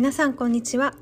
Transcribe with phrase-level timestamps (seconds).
[0.00, 0.94] 皆さんこんにちは。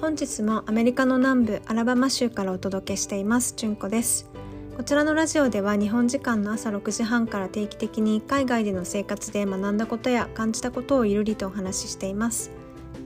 [0.00, 3.54] 本日もアメリカの南部アラバマ州からお届けしています。
[3.56, 4.30] 純子です。
[4.76, 12.52] こちらのラジオでは日本時間の朝6時半から定期的に海外での生活で学んだことや感じたことをゆるりとお話ししています。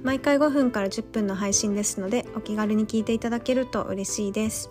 [0.03, 4.69] 毎回5分から10分の配信ですのでお気軽に聞いていただけると嬉しいです。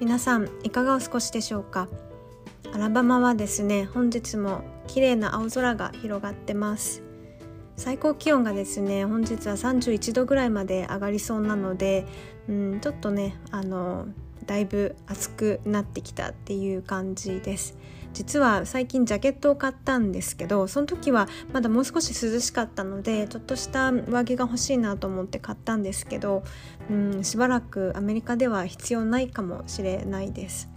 [0.00, 1.86] 皆さんいかがお過ごしでしょうか？
[2.74, 7.04] アラバマはですね本日も綺麗な青空が広がってます。
[7.76, 12.06] 最高気温がですね本日は31度ぐらいまで上がりそうなので、
[12.48, 14.06] うん、ちょっとねあの
[14.46, 17.76] だいぶ暑くなってきたっていう感じです。
[18.12, 26.42] 実は最近ジャケットを買ったんですけどその時はまだもう少し涼しかったのでちょっとした上着が欲しいなと思って買ったんですけど、
[26.90, 30.68] うん、しばらくアメリカでは必要ないかもしれないです。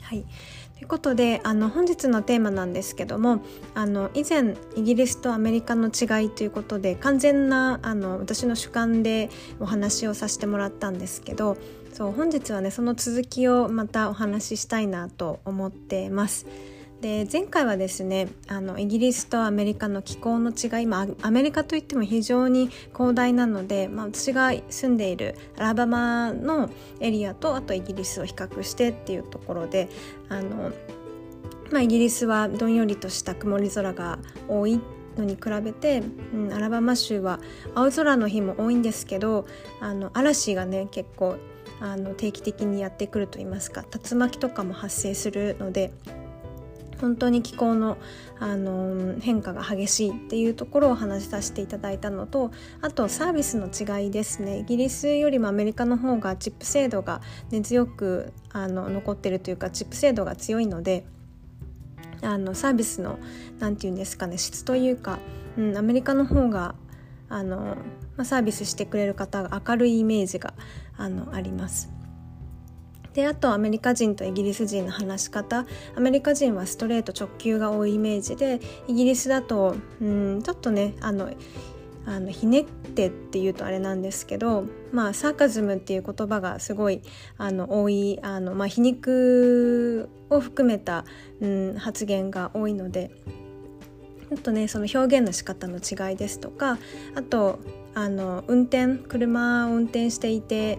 [0.00, 0.26] はい。
[0.74, 3.42] ということであの本日のテーマなんですけども
[3.74, 11.56] あの以前イギリスとアメリカの違いということで完全なあの私の主観でお話をさせてもらったんですけど
[11.92, 16.46] そう本日はねその続きをまたお話ししたいなと思ってます。
[17.04, 29.90] で前回はですねあのイギリスとアメリカの気候の違い、ま、アメリカといっても非常に広大なので、まあ、私が住んでいるアラバマのエリアとあとイギリスを比較してっていうところで
[30.30, 30.72] あの、
[31.70, 34.80] まあ、イギリスはどんよりとした曇り空が多い
[35.18, 37.38] のに比べて、うん、アラバマ州は
[37.74, 39.46] 青空の日も多いんですけど
[39.78, 41.36] あの嵐がね結構
[41.80, 45.92] あの定期的にやってくると言いますか竜巻とかも発生するので
[47.04, 47.98] 本当に気候の、
[48.40, 61.06] あの変化が激しいっていうところをお話しさせていただいたのとあとサービスの違いですねイギリスよりもアメリカの方がチップ制度が根強くあの残ってるというかチップ制度が強いので
[62.22, 63.20] あのサービスの
[63.60, 65.20] 何て言うんですかね質というか、
[65.56, 66.74] うん、アメリカの方が
[67.28, 67.76] あの、
[68.16, 70.54] まあ、サービスしてくれる方が明るいイメージが
[70.96, 71.93] あのあります。
[73.14, 75.66] であとアメリカ人とイギリス人の話し方。
[75.96, 81.30] アメリカ人はストレート直球が多いイメージでイギリスだとうんちょっとねあの
[82.06, 87.00] あのひねってっていうとあれなんですけど、まあ、サーカズムっていう言葉がすごい
[87.38, 91.04] あの多いあの、まあ、皮肉を含めた、
[91.40, 93.10] うん、発言が多いので
[94.30, 96.78] ちょっとねその表現の仕方の違いですとか
[97.14, 97.58] あと
[97.94, 100.78] あの運転車を運転していて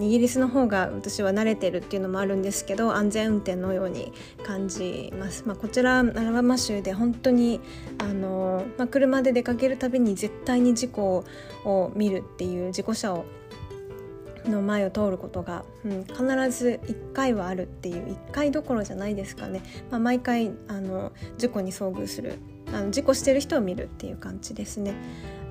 [0.00, 4.12] イギリスの方が私は慣れてるっていうのもあるんですけど安全運転のように
[4.44, 7.60] 感じます、まあ、こちらアラバマ州で本当に
[7.98, 11.24] あの、まあ、車で出かけるたびに絶対に事故
[11.64, 13.24] を見るっていう事故車を
[14.44, 16.16] の前を通ることが、うん、必
[16.50, 22.38] ず1回はあるっていう1回どころじゃないですかね、まあ、毎回あの事故に遭遇する
[22.72, 24.94] あの事故してる人を見るっていう感じですね。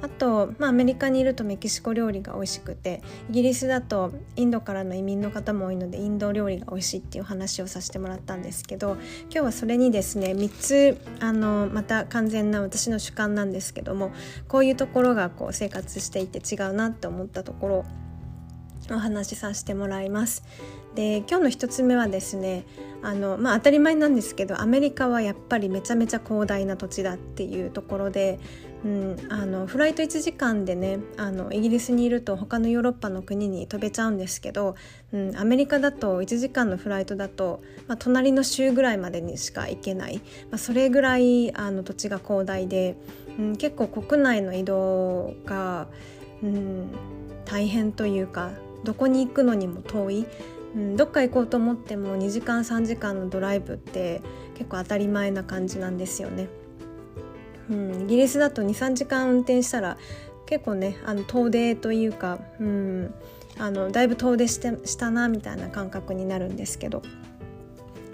[0.02, 14.12] あと、まあ、アメリカにいるとメキシコ料理が美味しくてイギリスだとインドからの移民の方も多いのでインド料理が美味しいっていう話をさせてもらったんですけど今日はそれにですね3つあのまた完全な私の主観なんですけども
[14.48, 17.86] こういうところがこう生活していて違うなって思ったところを
[18.90, 20.44] お話しさせてもらいます。
[20.96, 22.66] で今日の1つ目はですね
[23.02, 28.40] あの、まあ、当たり前なんですけどアメリカはやっぱりめちゃめちゃ広大な土地だっていうところで
[28.84, 34.76] うん、あのフライト1時間でねあのイギリスにいると他のヨーロッパの国に飛べちゃうんですけど、
[35.14, 40.18] うん、アメリカだと1時間のフライトだと、まあ、隣の州ぐらいまでにしか行けない、
[40.50, 42.96] まあ、それぐらいあの土地が広大で、
[43.38, 45.88] うん、結構国内の移動が、
[46.42, 46.90] うん、
[47.46, 48.52] 大変というか
[48.84, 50.26] どこに行くのにも遠い。
[50.76, 54.22] うん、どっか行こうと思っても2時間3時間のドライブって
[54.56, 56.48] 結構当たり前な感じなんですよね。
[57.70, 59.98] うん、イギリスだと23時間運転したら
[60.46, 63.14] 結構ねあの遠出というか、うん、
[63.58, 67.02] あのだいぶ遠出してしたなみたいな感覚になるんですけど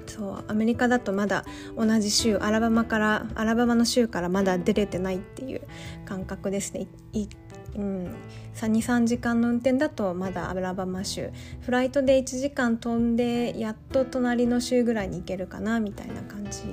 [0.05, 1.45] そうアメリカだとまだ
[1.75, 5.61] 同じ州アラバマからアラバマの州からまだ出れてないっていう
[6.05, 6.87] 感覚ですね。
[7.77, 8.15] うん、
[8.55, 11.29] 23時間の運転だとまだアラバマ州
[11.61, 16.63] フライトで1時間飛んでやっと隣の州ぐらいに行けるかなみたいな感じ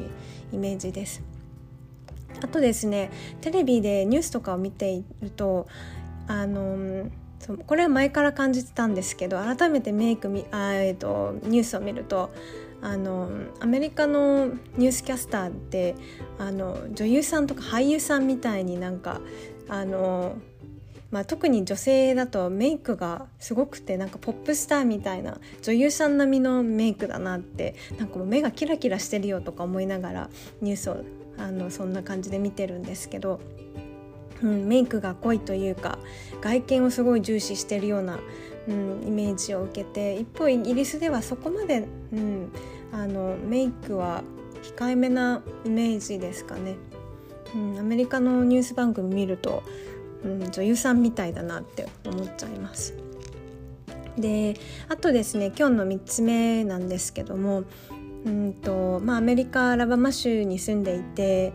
[0.52, 1.22] イメージです。
[2.42, 3.10] あとですね
[3.42, 5.68] テレビでニュースとかを見ていると
[6.26, 7.08] あの
[7.66, 12.30] これは前から感じてたんですけど改めてメイクあ、えーと、ニュースを見ると
[12.80, 13.30] あの
[13.60, 15.94] アメリカのニュースキャスターって
[16.38, 19.20] あの女優さんとか俳優さんみたいになんか
[19.68, 20.36] あの、
[21.14, 30.30] まあ、特に女性だとメイクがすごくてなんかポップスターみたいな女優さん並みのメイクだなってなんかもう目がキラキラしてるよとか思いながら
[30.60, 31.04] ニュースを
[31.38, 33.40] あのそんな感じで見てるんですけど
[34.42, 35.98] うん、メイクが濃いというか
[36.40, 38.18] 外見をすごい重視してるような、
[38.66, 42.52] うん、イメージを受けて一方イギリスではそこまで、うん、
[42.92, 44.24] あのメイクは
[44.76, 46.74] 控えめなイメージですかね。
[47.54, 49.62] うん、アメリカのニュース番組見ると、
[50.24, 52.94] うん、女優さんみたいだなって思っちゃいます。
[54.18, 54.54] で
[54.88, 57.64] あとですね今日の3つ目なんですけども
[58.24, 61.52] うんと、まあ、アメリカ・アラバマ州に住んでいて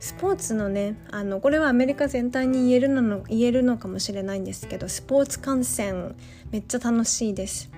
[0.00, 6.14] スポーツのねあのこれはアメリカ全体に言えるの言えるのかもしれないんですけどスポーツ観戦
[6.50, 7.70] めっちゃ楽しいです。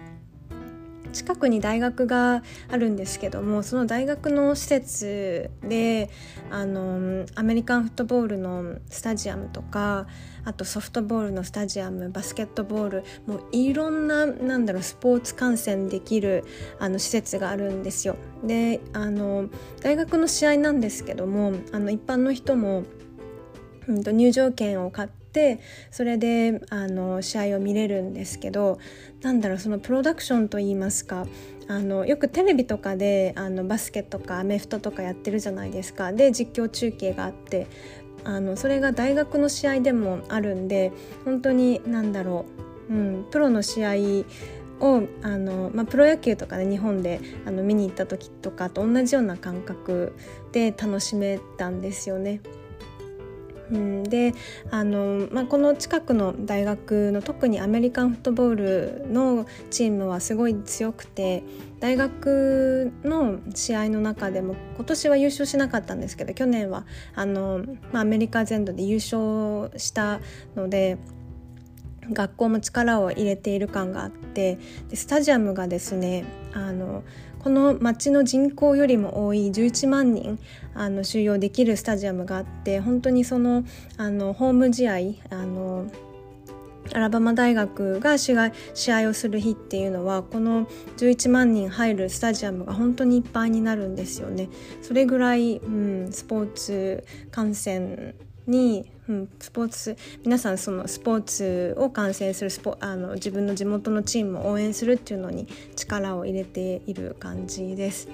[1.12, 6.10] 近くに大学があるんですけどもその大学の施設で
[6.50, 10.06] あのアメリカンフットボールのスタジアムとか
[10.44, 16.44] あとソフトボールのスタジアムバスケットボールもういろんななんだろうスポーツ観戦できる
[16.78, 18.16] あの施設があるんですよ。
[18.44, 19.48] であの
[19.82, 22.84] 大学の試合なんですけどもあの一般の人も、
[23.86, 25.60] うん、と入場券を買ってって
[25.92, 28.78] それであの試合を見れるんですけど
[29.22, 31.26] なんだろうそのプロダクションといいますか
[31.68, 37.68] あのよくテレビとかであのバスケとかアメフトとかやってるじゃないですかで実況中継があって
[38.24, 40.92] あのそれが大学の試合でもあるんで
[41.24, 42.44] 本当に何だろ
[42.88, 43.92] う、うん、プロの試合
[44.80, 50.16] をあの、まあ、プロ野球とかね日本であの見に行った時とかと同じような感覚
[50.52, 52.40] で楽しめたんですよね。
[53.70, 54.34] うん、で
[54.70, 61.44] あの、まあ、この近くの大学の特にアメリカンフットボールのチームはすごい強くて
[61.78, 66.84] 大学の試合の中でも今年は優勝しなかったんですけど去年は
[67.14, 70.20] あの、まあ、アメリカ全土で優勝した
[70.56, 70.98] ので。
[72.12, 74.58] 学校も力を入れている感があって
[74.88, 77.04] でスタジアムがですねあの
[77.42, 80.38] この町の人口よりも多い11万人
[80.74, 83.64] あの収容できるスタジアムがあって本当にその
[83.96, 84.96] あのホーム試合
[85.30, 85.90] あの
[86.92, 90.66] アラバマ大学が試合試合をする日っていうのはこの
[90.96, 94.48] 11万人入るスタジアムが本当にいっぱいになるんですよね。
[94.82, 98.14] それぐらい、うん、スポーツ観戦
[98.46, 105.46] に、うん、スポーツ皆さんそのスポーツを観戦するスポあの自分の地元のチームを応援するっていうのに
[105.76, 108.08] 力を入れている感じです。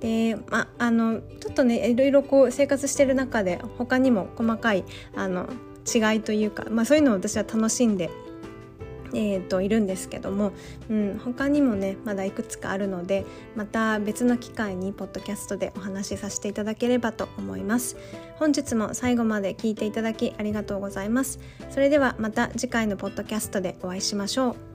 [0.00, 5.48] でまあのちょっとねいろいろこう生活してる中で他にも細かいあの
[5.86, 8.10] 違いというか、まあ、そういうのを私は楽しんで
[9.14, 10.52] えーと、いるんですけども、
[10.88, 13.24] うん、他にもねまだいくつかあるので
[13.56, 17.96] また別の機会にポッドキャストでお話しさせていただければと思います。
[18.36, 21.38] 本日も最後まで聞いていただきありがとうございます。
[21.70, 24.71] それではまた次回のポッドキャストでお会いしましょう。